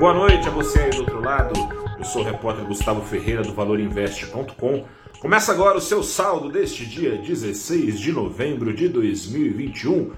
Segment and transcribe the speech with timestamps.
[0.00, 1.52] Boa noite a você aí do outro lado.
[1.98, 4.86] Eu sou o repórter Gustavo Ferreira do ValorInvest.com.
[5.20, 10.12] Começa agora o seu saldo deste dia 16 de novembro de 2021.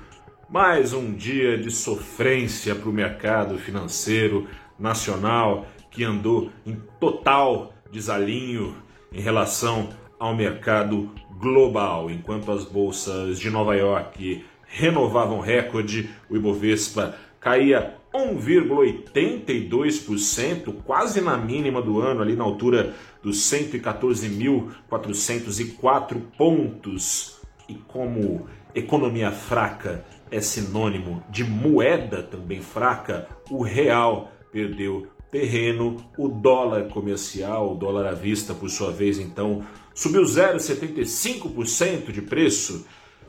[0.49, 4.47] Mais um dia de sofrência para o mercado financeiro
[4.79, 8.77] nacional que andou em total desalinho
[9.13, 11.11] em relação ao mercado
[11.41, 12.09] global.
[12.09, 21.81] Enquanto as bolsas de Nova York renovavam recorde, o Ibovespa caía 1,82%, quase na mínima
[21.81, 27.41] do ano, ali na altura dos 114.404 pontos.
[27.69, 36.29] E como economia fraca é sinônimo de moeda também fraca, o real perdeu terreno, o
[36.29, 42.87] dólar comercial, o dólar à vista, por sua vez, então, subiu 0,75% de preço,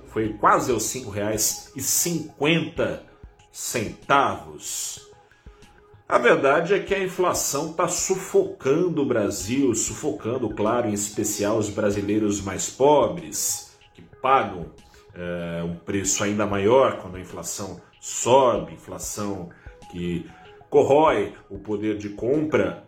[0.07, 3.12] foi quase aos R$ 5,50
[3.53, 5.11] centavos.
[6.09, 11.69] A verdade é que a inflação está sufocando o Brasil, sufocando, claro, em especial os
[11.69, 14.71] brasileiros mais pobres, que pagam
[15.13, 19.49] é, um preço ainda maior quando a inflação sobe, inflação
[19.91, 20.25] que
[20.67, 22.83] corrói o poder de compra,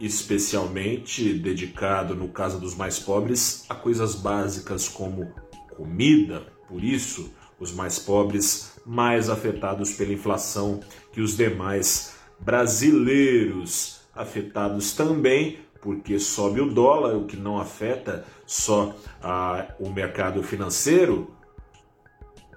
[0.00, 5.34] especialmente dedicado, no caso dos mais pobres, a coisas básicas como
[5.76, 6.46] comida.
[6.66, 10.80] Por isso, os mais pobres mais afetados pela inflação
[11.12, 18.94] que os demais brasileiros, afetados também porque sobe o dólar, o que não afeta só
[19.22, 21.30] a, o mercado financeiro.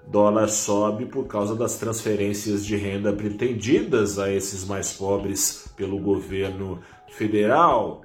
[0.08, 6.80] Dólar sobe por causa das transferências de renda pretendidas a esses mais pobres pelo governo
[7.12, 8.02] federal.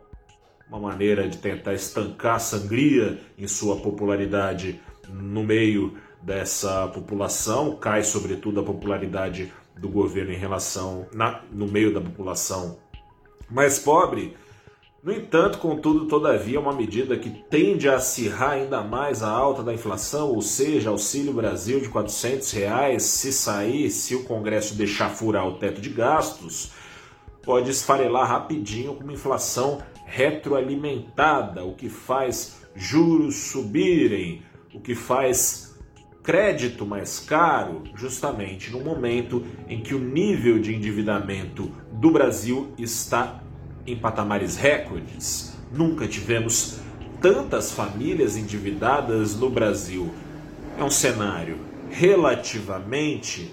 [0.70, 8.04] Uma maneira de tentar estancar a sangria em sua popularidade no meio dessa população, cai
[8.04, 12.80] sobretudo a popularidade do governo em relação na, no meio da população
[13.50, 14.36] mais pobre.
[15.02, 19.64] No entanto, contudo, todavia, é uma medida que tende a acirrar ainda mais a alta
[19.64, 25.10] da inflação, ou seja, Auxílio Brasil de 400 reais, se sair, se o Congresso deixar
[25.10, 26.74] furar o teto de gastos,
[27.42, 34.42] pode esfarelar rapidinho com uma inflação retroalimentada, o que faz juros subirem,
[34.74, 35.67] o que faz
[36.28, 43.42] crédito mais caro justamente no momento em que o nível de endividamento do Brasil está
[43.86, 45.54] em patamares recordes.
[45.72, 46.80] Nunca tivemos
[47.22, 50.14] tantas famílias endividadas no Brasil.
[50.78, 53.50] É um cenário relativamente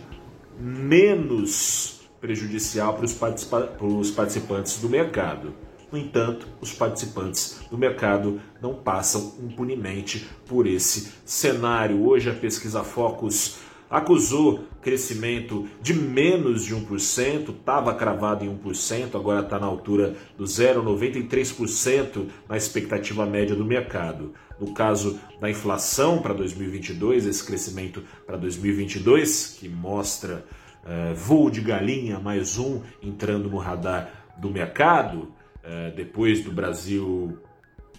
[0.59, 5.55] menos prejudicial para os, participa para os participantes do mercado.
[5.95, 12.05] No entanto, os participantes do mercado não passam impunemente por esse cenário.
[12.05, 19.43] Hoje a pesquisa Focus acusou crescimento de menos de 1%, estava cravado em 1%, agora
[19.43, 24.35] está na altura do 0,93% na expectativa média do mercado.
[24.59, 30.45] No caso da inflação para 2022, esse crescimento para 2022, que mostra
[30.83, 35.33] uh, voo de galinha mais um entrando no radar do mercado,
[35.65, 37.39] é, depois do Brasil,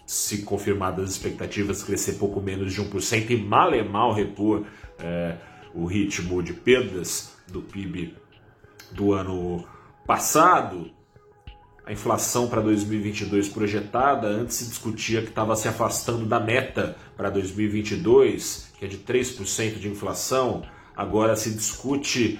[0.05, 4.65] se confirmadas as expectativas, crescer pouco menos de 1% e mal e mal repor
[4.99, 5.37] é,
[5.73, 8.15] o ritmo de perdas do PIB
[8.91, 9.65] do ano
[10.05, 10.91] passado,
[11.85, 17.29] a inflação para 2022 projetada, antes se discutia que estava se afastando da meta para
[17.29, 20.63] 2022, que é de 3% de inflação,
[20.95, 22.39] agora se discute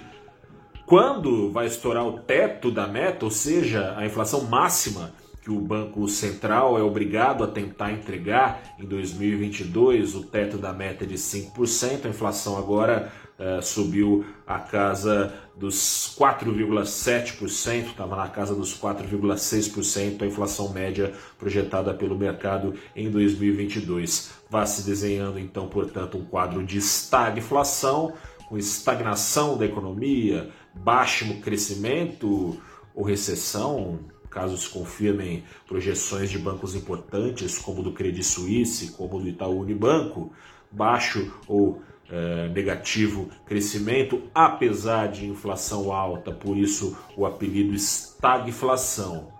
[0.85, 6.07] quando vai estourar o teto da meta, ou seja, a inflação máxima que o Banco
[6.07, 12.06] Central é obrigado a tentar entregar em 2022, o teto da meta é de 5%,
[12.06, 20.25] a inflação agora uh, subiu a casa dos 4,7%, estava na casa dos 4,6%, a
[20.25, 24.31] inflação média projetada pelo mercado em 2022.
[24.50, 28.13] Vai se desenhando então, portanto, um quadro de estagflação,
[28.50, 32.59] com estagnação da economia, baixo crescimento
[32.94, 39.28] ou recessão, caso se confirmem projeções de bancos importantes, como do Credit Suisse, como do
[39.28, 40.32] Itaú Unibanco,
[40.72, 49.32] baixo ou é, negativo crescimento, apesar de inflação alta, por isso o apelido estagflação,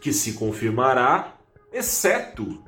[0.00, 1.34] que se confirmará,
[1.72, 2.62] exceto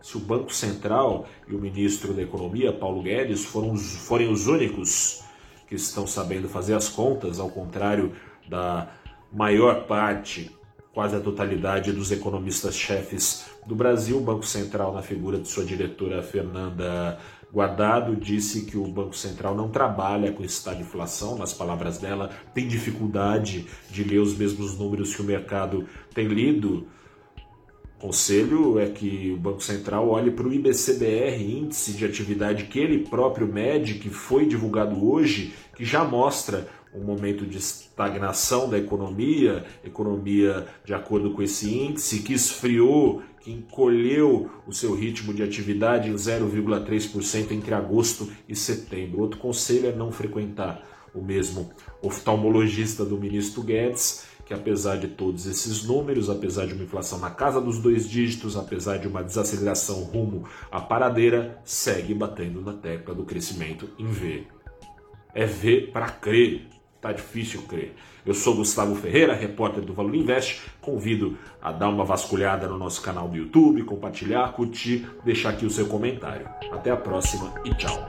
[0.00, 5.22] se o Banco Central e o ministro da Economia, Paulo Guedes, foram, forem os únicos
[5.70, 8.12] que estão sabendo fazer as contas, ao contrário
[8.48, 8.88] da
[9.32, 10.50] maior parte,
[10.92, 16.24] quase a totalidade dos economistas-chefes do Brasil, o Banco Central, na figura de sua diretora
[16.24, 17.18] Fernanda
[17.52, 22.30] Guardado disse que o Banco Central não trabalha com estado de inflação, nas palavras dela,
[22.52, 26.88] tem dificuldade de ler os mesmos números que o mercado tem lido.
[28.00, 33.00] Conselho é que o Banco Central olhe para o IBCBR, índice de atividade que ele
[33.00, 39.66] próprio mede, que foi divulgado hoje, que já mostra um momento de estagnação da economia,
[39.84, 46.08] economia de acordo com esse índice, que esfriou, que encolheu o seu ritmo de atividade
[46.08, 49.20] em 0,3% entre agosto e setembro.
[49.20, 50.82] Outro conselho é não frequentar
[51.14, 51.70] o mesmo
[52.02, 57.30] oftalmologista do ministro Guedes, que apesar de todos esses números, apesar de uma inflação na
[57.30, 63.14] casa dos dois dígitos, apesar de uma desaceleração rumo à paradeira, segue batendo na tecla
[63.14, 64.48] do crescimento em V.
[65.32, 66.66] É ver para crer.
[67.00, 67.94] Tá difícil crer.
[68.26, 70.62] Eu sou Gustavo Ferreira, repórter do Valor Invest.
[70.80, 75.70] Convido a dar uma vasculhada no nosso canal do YouTube, compartilhar, curtir, deixar aqui o
[75.70, 76.48] seu comentário.
[76.72, 78.04] Até a próxima e tchau.